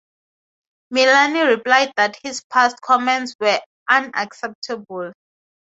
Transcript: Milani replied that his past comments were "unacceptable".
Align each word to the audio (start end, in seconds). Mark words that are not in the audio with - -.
Milani 0.91 1.47
replied 1.47 1.91
that 1.95 2.17
his 2.23 2.43
past 2.49 2.81
comments 2.81 3.35
were 3.39 3.59
"unacceptable". 3.87 5.13